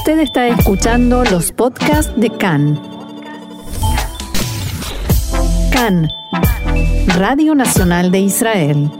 [0.00, 2.80] Usted está escuchando los podcasts de CAN.
[5.70, 6.08] CAN,
[7.18, 8.90] Radio Nacional de Israel.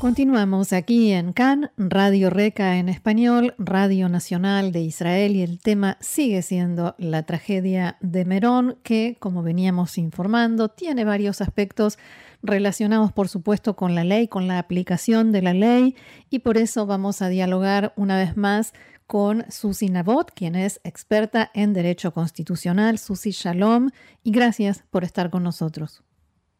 [0.00, 5.98] Continuamos aquí en CAN, Radio Reca en español, Radio Nacional de Israel y el tema
[6.00, 11.96] sigue siendo la tragedia de Merón que, como veníamos informando, tiene varios aspectos
[12.42, 15.94] relacionados por supuesto con la ley, con la aplicación de la ley
[16.28, 18.74] y por eso vamos a dialogar una vez más
[19.06, 22.98] con Susi Nabot, quien es experta en Derecho Constitucional.
[22.98, 23.90] Susi Shalom
[24.22, 26.02] y gracias por estar con nosotros.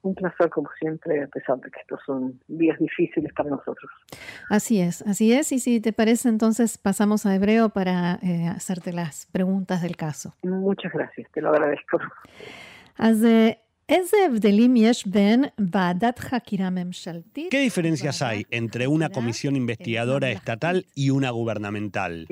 [0.03, 3.91] Un placer como siempre, a pesar de que estos son días difíciles para nosotros.
[4.51, 5.51] Así es, así es.
[5.53, 10.35] Y si te parece, entonces pasamos a hebreo para eh, hacerte las preguntas del caso.
[10.43, 11.99] Muchas gracias, te lo agradezco.
[17.51, 22.27] ¿Qué diferencias hay entre una comisión investigadora estatal y una gubernamental?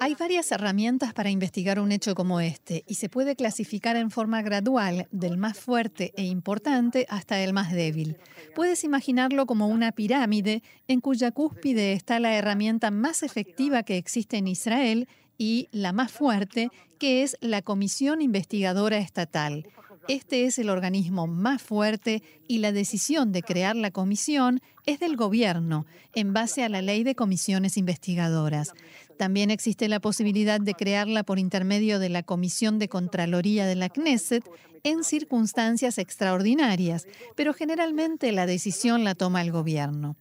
[0.00, 4.42] Hay varias herramientas para investigar un hecho como este y se puede clasificar en forma
[4.42, 8.18] gradual del más fuerte e importante hasta el más débil.
[8.54, 14.36] Puedes imaginarlo como una pirámide en cuya cúspide está la herramienta más efectiva que existe
[14.36, 19.66] en Israel y la más fuerte, que es la Comisión Investigadora Estatal.
[20.10, 25.14] Este es el organismo más fuerte y la decisión de crear la comisión es del
[25.14, 28.72] gobierno, en base a la ley de comisiones investigadoras.
[29.18, 33.88] También existe la posibilidad de crearla por intermedio de la Comisión de Contraloría de la
[33.88, 34.44] Knesset
[34.82, 40.16] en circunstancias extraordinarias, pero generalmente la decisión la toma el gobierno.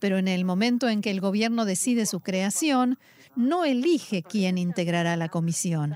[0.00, 2.98] Pero en el momento en que el gobierno decide su creación,
[3.36, 5.94] no elige quién integrará la comisión.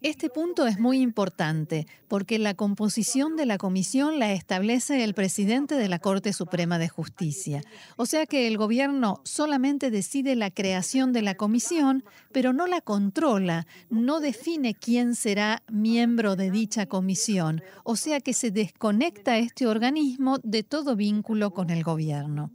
[0.00, 5.74] Este punto es muy importante porque la composición de la comisión la establece el presidente
[5.74, 7.62] de la Corte Suprema de Justicia.
[7.96, 12.80] O sea que el gobierno solamente decide la creación de la comisión, pero no la
[12.80, 17.60] controla, no define quién será miembro de dicha comisión.
[17.82, 22.52] O sea que se desconecta este organismo de todo vínculo con el gobierno.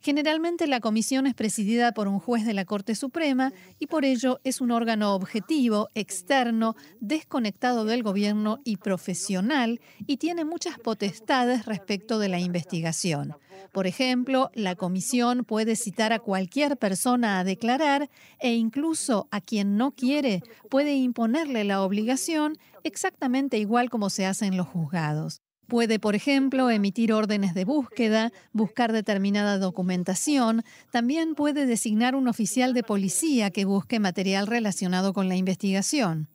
[0.00, 4.40] Generalmente la comisión es presidida por un juez de la Corte Suprema y por ello
[4.44, 12.18] es un órgano objetivo, externo, desconectado del gobierno y profesional y tiene muchas potestades respecto
[12.18, 13.34] de la investigación.
[13.72, 18.10] Por ejemplo, la comisión puede citar a cualquier persona a declarar
[18.40, 24.46] e incluso a quien no quiere puede imponerle la obligación exactamente igual como se hace
[24.46, 25.42] en los juzgados.
[25.70, 30.64] Puede, por ejemplo, emitir órdenes de búsqueda, buscar determinada documentación.
[30.90, 36.26] También puede designar un oficial de policía que busque material relacionado con la investigación.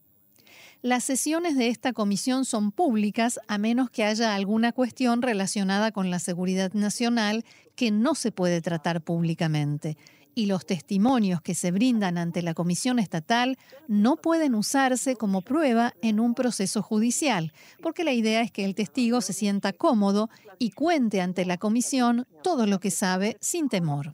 [0.82, 6.10] Las sesiones de esta comisión son públicas a menos que haya alguna cuestión relacionada con
[6.10, 7.44] la seguridad nacional
[7.76, 9.98] que no se puede tratar públicamente
[10.36, 13.58] y los testimonios que se brindan ante la Comisión Estatal
[13.88, 18.76] no pueden usarse como prueba en un proceso judicial, porque la idea es que el
[18.76, 20.30] testigo se sienta cómodo
[20.60, 24.14] y cuente ante la Comisión todo lo que sabe sin temor.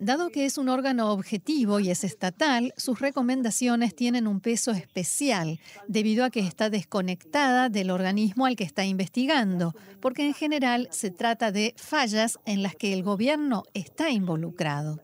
[0.00, 5.58] Dado que es un órgano objetivo y es estatal, sus recomendaciones tienen un peso especial
[5.88, 11.10] debido a que está desconectada del organismo al que está investigando, porque en general se
[11.10, 15.00] trata de fallas en las que el gobierno está involucrado.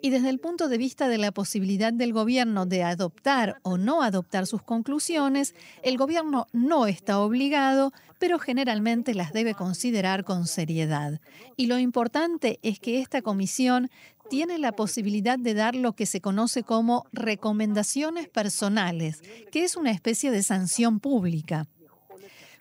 [0.00, 4.02] Y desde el punto de vista de la posibilidad del gobierno de adoptar o no
[4.02, 11.20] adoptar sus conclusiones, el gobierno no está obligado, pero generalmente las debe considerar con seriedad.
[11.56, 13.90] Y lo importante es que esta comisión
[14.28, 19.90] tiene la posibilidad de dar lo que se conoce como recomendaciones personales, que es una
[19.90, 21.66] especie de sanción pública.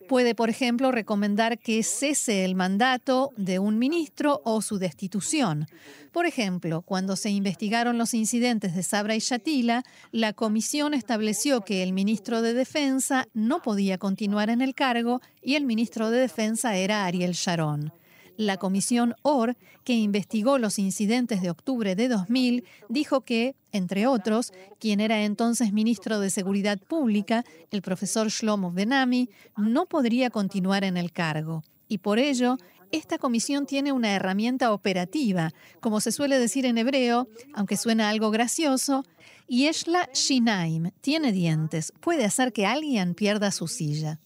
[0.10, 5.68] Puede, por ejemplo, recomendar que cese el mandato de un ministro o su destitución.
[6.12, 11.84] Por ejemplo, cuando se investigaron los incidentes de Sabra y Shatila, la comisión estableció que
[11.84, 16.76] el ministro de Defensa no podía continuar en el cargo y el ministro de Defensa
[16.76, 17.94] era Ariel Sharon.
[18.36, 24.53] La comisión OR, que investigó los incidentes de octubre de 2000, dijo que, entre otros,
[24.79, 30.97] quien era entonces ministro de Seguridad Pública, el profesor Shlomo Benami, no podría continuar en
[30.97, 31.63] el cargo.
[31.89, 32.57] Y por ello,
[32.93, 35.51] esta comisión tiene una herramienta operativa,
[35.81, 39.05] como se suele decir en hebreo, aunque suena algo gracioso,
[39.49, 44.19] Yeshla Shinaim, tiene dientes, puede hacer que alguien pierda su silla.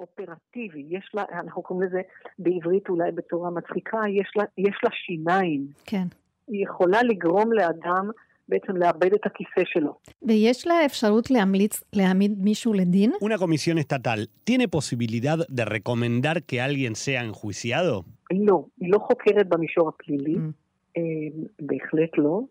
[0.00, 1.62] אופרטיבי, יש לה, אנחנו
[8.51, 9.93] בעצם לאבד את הכיסא שלו.
[10.25, 13.11] ¿Y la אפשרות להמליץ להעמיד מישהו לדין?
[13.21, 18.03] Una comisión estatal, ¿tiene posibilidad de recomendar que alguien sea enjuiciado?
[18.31, 20.39] לא, היא לא חוקרת במישור הפלילי, mm.
[20.97, 21.01] אה,
[21.59, 22.41] בהחלט לא.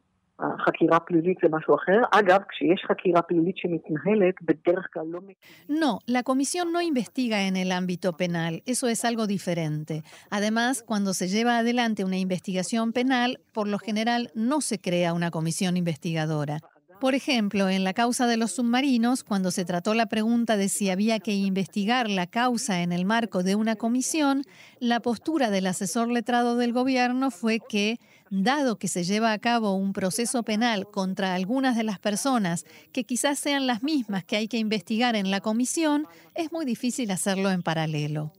[5.69, 10.03] No, la comisión no investiga en el ámbito penal, eso es algo diferente.
[10.31, 15.31] Además, cuando se lleva adelante una investigación penal, por lo general no se crea una
[15.31, 16.61] comisión investigadora.
[17.01, 20.91] Por ejemplo, en la causa de los submarinos, cuando se trató la pregunta de si
[20.91, 24.45] había que investigar la causa en el marco de una comisión,
[24.81, 27.99] la postura del asesor letrado del gobierno fue que,
[28.29, 33.05] dado que se lleva a cabo un proceso penal contra algunas de las personas que
[33.05, 37.51] quizás sean las mismas que hay que investigar en la comisión, es muy difícil hacerlo
[37.51, 38.31] en paralelo.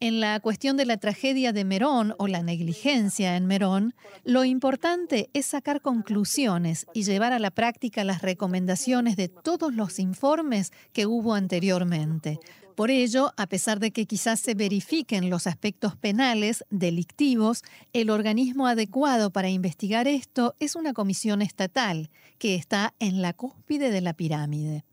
[0.00, 5.28] En la cuestión de la tragedia de Merón o la negligencia en Merón, lo importante
[5.32, 11.06] es sacar conclusiones y llevar a la práctica las recomendaciones de todos los informes que
[11.06, 12.38] hubo anteriormente.
[12.76, 18.68] Por ello, a pesar de que quizás se verifiquen los aspectos penales, delictivos, el organismo
[18.68, 22.08] adecuado para investigar esto es una comisión estatal
[22.38, 24.84] que está en la cúspide de la pirámide.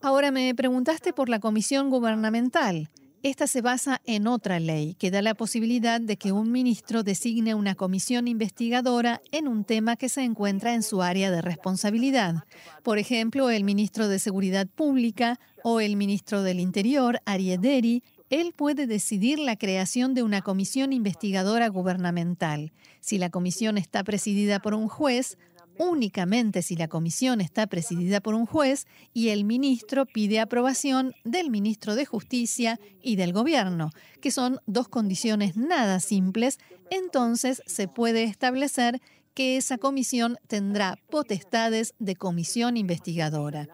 [0.00, 2.88] Ahora me preguntaste por la comisión gubernamental.
[3.22, 7.54] Esta se basa en otra ley que da la posibilidad de que un ministro designe
[7.54, 12.44] una comisión investigadora en un tema que se encuentra en su área de responsabilidad.
[12.82, 18.86] Por ejemplo, el ministro de Seguridad Pública o el ministro del Interior, Ariederi, él puede
[18.86, 22.72] decidir la creación de una comisión investigadora gubernamental.
[23.00, 25.36] Si la comisión está presidida por un juez,
[25.78, 31.50] únicamente si la comisión está presidida por un juez y el ministro pide aprobación del
[31.50, 33.90] ministro de Justicia y del gobierno,
[34.20, 36.58] que son dos condiciones nada simples,
[36.90, 39.00] entonces se puede establecer
[39.34, 43.68] que esa comisión tendrá potestades de comisión investigadora.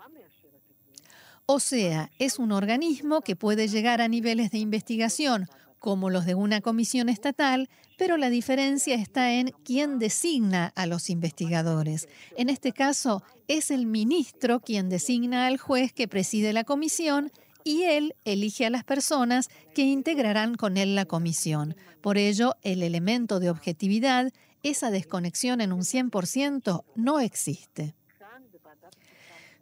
[1.49, 5.49] O sea, es un organismo que puede llegar a niveles de investigación
[5.79, 11.09] como los de una comisión estatal, pero la diferencia está en quién designa a los
[11.09, 12.09] investigadores.
[12.37, 17.31] En este caso, es el ministro quien designa al juez que preside la comisión
[17.63, 21.77] y él elige a las personas que integrarán con él la comisión.
[22.01, 24.33] Por ello, el elemento de objetividad,
[24.65, 27.95] esa desconexión en un 100%, no existe.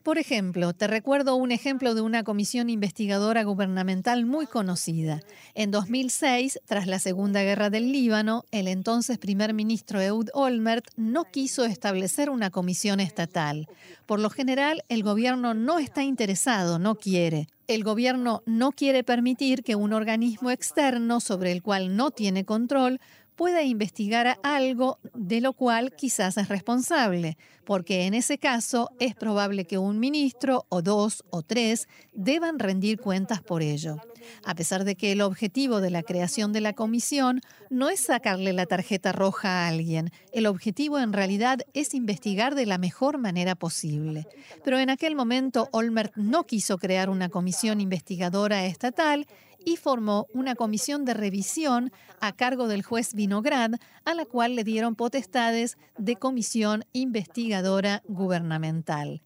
[0.05, 5.23] Por ejemplo, te recuerdo un ejemplo de una comisión investigadora gubernamental muy conocida.
[5.55, 11.25] En 2006, tras la Segunda Guerra del Líbano, el entonces primer ministro Eud Olmert no
[11.25, 13.67] quiso establecer una comisión estatal.
[14.05, 17.49] Por lo general, el gobierno no está interesado, no quiere.
[17.67, 23.01] El gobierno no quiere permitir que un organismo externo sobre el cual no tiene control
[23.37, 29.65] pueda investigar algo de lo cual quizás es responsable, porque en ese caso es probable
[29.65, 33.97] que un ministro o dos o tres deban rendir cuentas por ello.
[34.45, 37.41] A pesar de que el objetivo de la creación de la comisión
[37.71, 42.67] no es sacarle la tarjeta roja a alguien, el objetivo en realidad es investigar de
[42.67, 44.27] la mejor manera posible.
[44.63, 49.27] Pero en aquel momento Olmert no quiso crear una comisión investigadora estatal
[49.65, 53.73] y formó una comisión de revisión a cargo del juez Vinograd,
[54.05, 59.23] a la cual le dieron potestades de comisión investigadora gubernamental.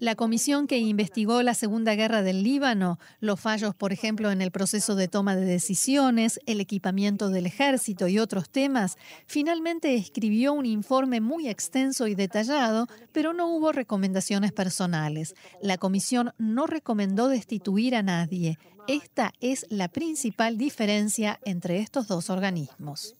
[0.00, 4.50] La comisión que investigó la Segunda Guerra del Líbano, los fallos, por ejemplo, en el
[4.50, 8.96] proceso de toma de decisiones, el equipamiento del ejército y otros temas,
[9.26, 15.34] finalmente escribió un informe muy extenso y detallado, pero no hubo recomendaciones personales.
[15.62, 18.58] La comisión no recomendó destituir a nadie.
[18.88, 23.16] Esta es la principal diferencia entre estos dos organismos.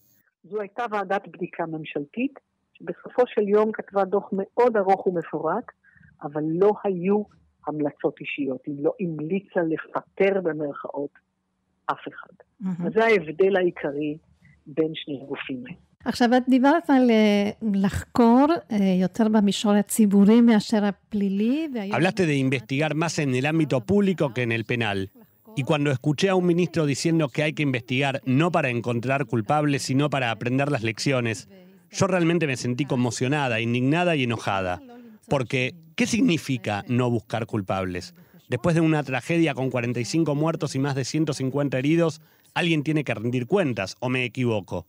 [21.93, 25.11] Hablaste de investigar más en el ámbito público que en el penal.
[25.57, 29.83] Y cuando escuché a un ministro diciendo que hay que investigar no para encontrar culpables,
[29.83, 31.49] sino para aprender las lecciones,
[31.91, 34.83] yo realmente me sentí conmocionada, indignada y enojada.
[35.29, 38.15] Porque, ¿qué significa no buscar culpables?
[38.49, 42.21] Después de una tragedia con 45 muertos y más de 150 heridos,
[42.53, 44.87] alguien tiene que rendir cuentas, ¿o me equivoco?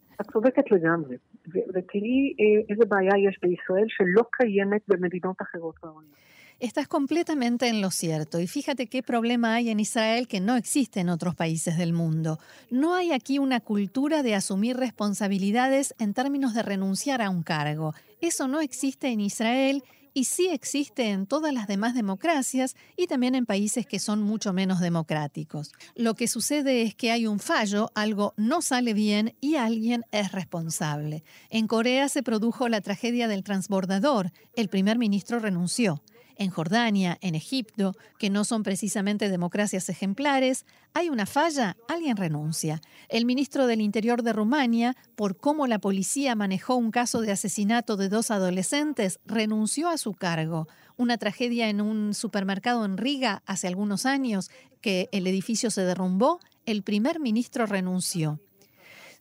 [6.60, 11.02] Estás completamente en lo cierto y fíjate qué problema hay en Israel que no existe
[11.02, 12.40] en otros países del mundo.
[12.72, 17.94] No hay aquí una cultura de asumir responsabilidades en términos de renunciar a un cargo.
[18.22, 19.84] Eso no existe en Israel
[20.16, 24.54] y sí existe en todas las demás democracias y también en países que son mucho
[24.54, 25.74] menos democráticos.
[25.94, 30.32] Lo que sucede es que hay un fallo, algo no sale bien y alguien es
[30.32, 31.24] responsable.
[31.50, 34.32] En Corea se produjo la tragedia del transbordador.
[34.56, 36.02] El primer ministro renunció
[36.38, 42.82] en Jordania, en Egipto, que no son precisamente democracias ejemplares, hay una falla, alguien renuncia.
[43.10, 47.98] El ministro del Interior de Rumania, por cómo la policía manejó un caso de asesinato
[47.98, 50.68] de dos adolescentes, renunció a su cargo.
[50.98, 54.50] Una tragedia en un supermercado en Riga hace algunos años,
[54.82, 58.39] que el edificio se derrumbó, el primer ministro renunció.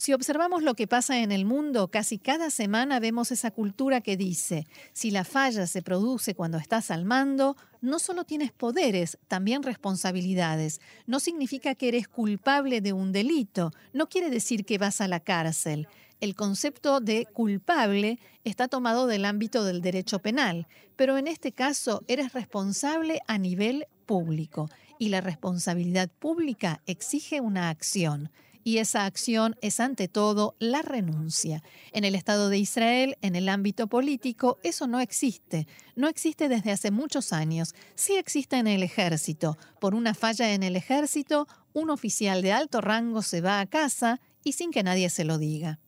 [0.05, 4.19] Si observamos lo que pasa en el mundo, casi cada semana vemos esa cultura que
[4.19, 9.63] dice, si la falla se produce cuando estás al mando, no solo tienes poderes, también
[9.63, 10.83] responsabilidades.
[11.07, 15.21] No significa que eres culpable de un delito, no quiere decir que vas a la
[15.21, 15.89] cárcel.
[16.21, 22.05] El concepto de culpable está tomado del ámbito del derecho penal, pero en este caso
[22.09, 24.69] eres responsable a nivel público
[24.99, 28.31] y la responsabilidad pública exige una acción
[28.65, 31.63] y esa acción es ante todo la renuncia.
[31.93, 35.67] En el Estado de Israel, en el ámbito político, eso no existe.
[35.95, 37.75] No existe desde hace muchos años.
[37.95, 39.57] Sí existe en el ejército.
[39.81, 44.21] Por una falla en el ejército, un oficial de alto rango se va a casa
[44.43, 45.79] y sin que nadie se lo diga.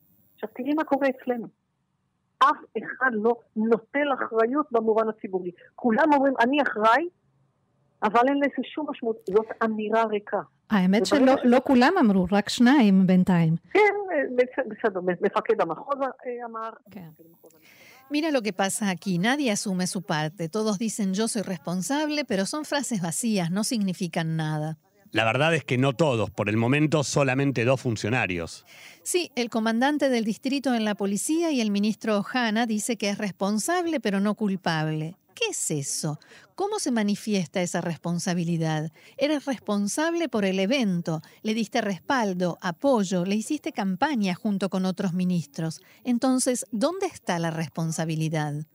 [18.09, 22.45] Mira lo que pasa aquí, nadie asume su parte, todos dicen yo soy responsable, pero
[22.45, 24.77] son frases vacías, no significan nada.
[25.11, 28.65] La verdad es que no todos, por el momento solamente dos funcionarios.
[29.03, 33.17] Sí, el comandante del distrito en la policía y el ministro Hanna dice que es
[33.17, 35.15] responsable pero no culpable.
[35.37, 36.19] ¿Qué es eso?
[36.55, 38.91] ¿Cómo se manifiesta esa responsabilidad?
[39.17, 45.13] Eres responsable por el evento, le diste respaldo, apoyo, le hiciste campaña junto con otros
[45.13, 45.79] ministros.
[46.03, 48.65] Entonces, ¿dónde está la responsabilidad?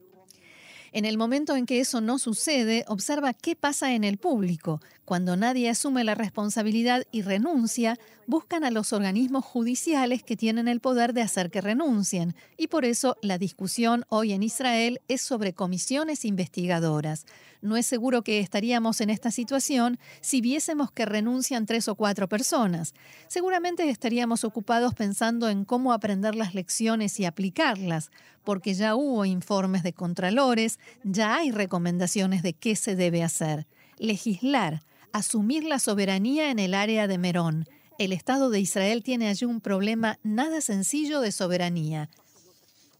[0.94, 4.82] En el momento en que eso no sucede, observa qué pasa en el público.
[5.06, 10.80] Cuando nadie asume la responsabilidad y renuncia, buscan a los organismos judiciales que tienen el
[10.80, 12.34] poder de hacer que renuncien.
[12.58, 17.25] Y por eso la discusión hoy en Israel es sobre comisiones investigadoras.
[17.62, 22.28] No es seguro que estaríamos en esta situación si viésemos que renuncian tres o cuatro
[22.28, 22.92] personas.
[23.28, 28.11] Seguramente estaríamos ocupados pensando en cómo aprender las lecciones y aplicarlas,
[28.44, 33.66] porque ya hubo informes de contralores, ya hay recomendaciones de qué se debe hacer.
[33.99, 34.82] Legislar,
[35.12, 37.66] asumir la soberanía en el área de Merón.
[37.99, 42.11] El Estado de Israel tiene allí un problema nada sencillo de soberanía.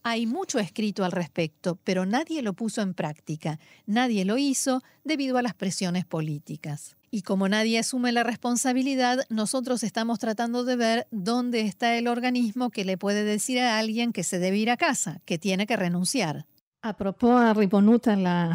[0.03, 3.59] Hay mucho escrito al respecto, pero nadie lo puso en práctica.
[3.85, 6.97] Nadie lo hizo debido a las presiones políticas.
[7.15, 12.71] Y como nadie asume la responsabilidad, nosotros estamos tratando de ver dónde está el organismo
[12.71, 15.77] que le puede decir a alguien que se debe ir a casa, que tiene que
[15.77, 16.47] renunciar.
[16.81, 18.49] A propósito de la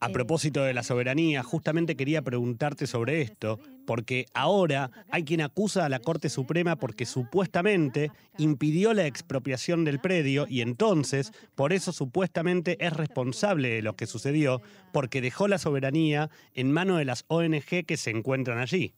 [0.00, 5.86] a propósito de la soberanía, justamente quería preguntarte sobre esto, porque ahora hay quien acusa
[5.86, 11.92] a la Corte Suprema porque supuestamente impidió la expropiación del predio y entonces, por eso
[11.92, 14.60] supuestamente es responsable de lo que sucedió,
[14.92, 18.92] porque dejó la soberanía en manos de las ONG que se encuentran allí.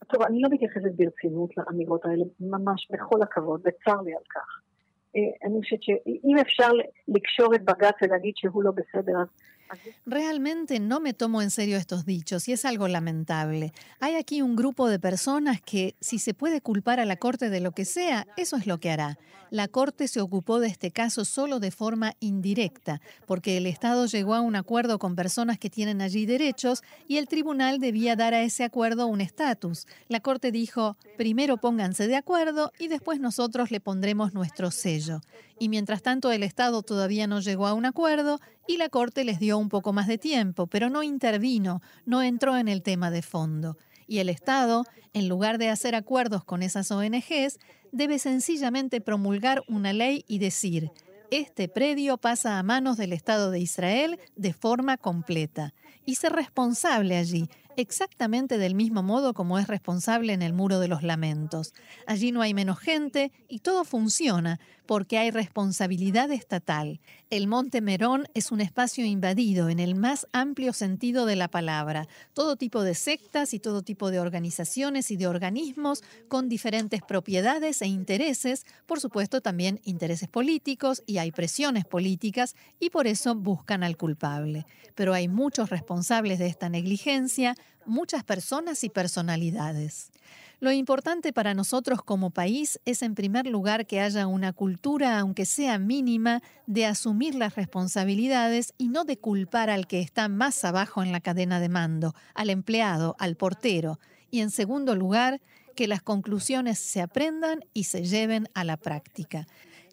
[10.05, 13.73] Realmente no me tomo en serio estos dichos y es algo lamentable.
[13.99, 17.59] Hay aquí un grupo de personas que, si se puede culpar a la Corte de
[17.59, 19.17] lo que sea, eso es lo que hará.
[19.51, 24.33] La Corte se ocupó de este caso solo de forma indirecta, porque el Estado llegó
[24.33, 28.43] a un acuerdo con personas que tienen allí derechos y el tribunal debía dar a
[28.43, 29.87] ese acuerdo un estatus.
[30.07, 35.19] La Corte dijo, primero pónganse de acuerdo y después nosotros le pondremos nuestro sello
[35.61, 39.39] y mientras tanto el Estado todavía no llegó a un acuerdo y la Corte les
[39.39, 43.21] dio un poco más de tiempo, pero no intervino, no entró en el tema de
[43.21, 43.77] fondo.
[44.07, 47.59] Y el Estado, en lugar de hacer acuerdos con esas ONGs,
[47.91, 50.91] debe sencillamente promulgar una ley y decir,
[51.31, 55.73] este predio pasa a manos del Estado de Israel de forma completa
[56.05, 57.49] y ser responsable allí,
[57.81, 61.73] exactamente del mismo modo como es responsable en el Muro de los Lamentos.
[62.07, 66.99] Allí no hay menos gente y todo funciona porque hay responsabilidad estatal.
[67.29, 72.09] El Monte Merón es un espacio invadido en el más amplio sentido de la palabra.
[72.33, 77.81] Todo tipo de sectas y todo tipo de organizaciones y de organismos con diferentes propiedades
[77.81, 83.83] e intereses, por supuesto también intereses políticos y hay presiones políticas y por eso buscan
[83.83, 84.65] al culpable.
[84.95, 90.11] Pero hay muchos responsables de esta negligencia, muchas personas y personalidades.
[90.59, 95.45] Lo importante para nosotros como país es en primer lugar que haya una cultura, aunque
[95.45, 101.01] sea mínima, de asumir las responsabilidades y no de culpar al que está más abajo
[101.01, 103.99] en la cadena de mando, al empleado, al portero.
[104.29, 105.41] Y en segundo lugar,
[105.75, 109.47] que las conclusiones se aprendan y se lleven a la práctica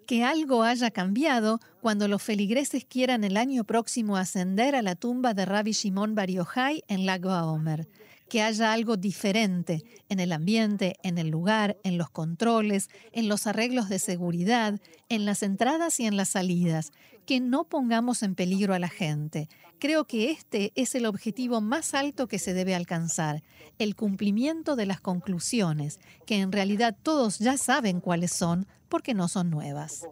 [0.08, 5.34] que algo haya cambiado cuando los feligreses quieran el año próximo ascender a la tumba
[5.34, 7.86] de Rabbi Shimon Bar Yochai en Lago Aomer
[8.30, 13.46] que haya algo diferente en el ambiente, en el lugar, en los controles, en los
[13.46, 16.92] arreglos de seguridad, en las entradas y en las salidas,
[17.26, 19.48] que no pongamos en peligro a la gente.
[19.78, 23.42] Creo que este es el objetivo más alto que se debe alcanzar,
[23.78, 29.28] el cumplimiento de las conclusiones, que en realidad todos ya saben cuáles son porque no
[29.28, 30.06] son nuevas.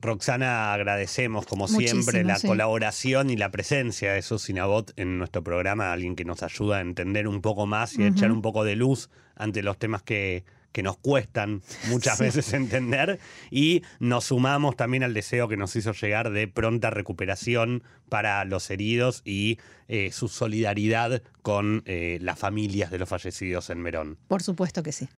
[0.00, 6.14] Roxana, agradecemos como siempre la colaboración y la presencia de Sosinabot en nuestro programa, alguien
[6.14, 9.10] que nos ayuda a entender un poco más y a echar un poco de luz
[9.34, 13.18] ante los temas que, que nos cuestan muchas veces entender
[13.50, 18.70] y nos sumamos también al deseo que nos hizo llegar de pronta recuperación para los
[18.70, 19.58] heridos y
[19.88, 24.18] eh, su solidaridad con eh, las familias de los fallecidos en Merón.
[24.28, 25.08] Por supuesto que sí.